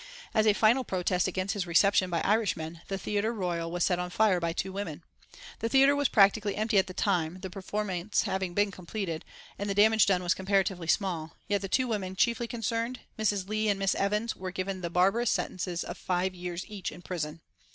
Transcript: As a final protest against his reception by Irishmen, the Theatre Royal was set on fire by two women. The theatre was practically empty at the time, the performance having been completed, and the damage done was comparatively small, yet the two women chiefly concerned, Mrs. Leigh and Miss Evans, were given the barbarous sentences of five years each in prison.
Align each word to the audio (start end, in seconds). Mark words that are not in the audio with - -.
As 0.33 0.47
a 0.47 0.53
final 0.53 0.83
protest 0.83 1.27
against 1.27 1.53
his 1.53 1.67
reception 1.67 2.09
by 2.09 2.21
Irishmen, 2.21 2.81
the 2.87 2.97
Theatre 2.97 3.31
Royal 3.31 3.69
was 3.71 3.83
set 3.83 3.99
on 3.99 4.09
fire 4.09 4.39
by 4.39 4.51
two 4.51 4.73
women. 4.73 5.03
The 5.59 5.69
theatre 5.69 5.95
was 5.95 6.09
practically 6.09 6.55
empty 6.55 6.79
at 6.79 6.87
the 6.87 6.93
time, 6.95 7.41
the 7.41 7.51
performance 7.51 8.23
having 8.23 8.55
been 8.55 8.71
completed, 8.71 9.23
and 9.59 9.69
the 9.69 9.75
damage 9.75 10.07
done 10.07 10.23
was 10.23 10.33
comparatively 10.33 10.87
small, 10.87 11.35
yet 11.47 11.61
the 11.61 11.69
two 11.69 11.87
women 11.87 12.15
chiefly 12.15 12.47
concerned, 12.47 13.01
Mrs. 13.19 13.47
Leigh 13.47 13.67
and 13.69 13.77
Miss 13.77 13.93
Evans, 13.93 14.35
were 14.35 14.49
given 14.49 14.81
the 14.81 14.89
barbarous 14.89 15.29
sentences 15.29 15.83
of 15.83 15.99
five 15.99 16.33
years 16.33 16.65
each 16.67 16.91
in 16.91 17.03
prison. 17.03 17.41